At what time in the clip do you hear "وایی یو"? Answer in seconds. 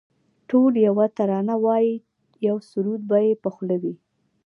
1.65-2.57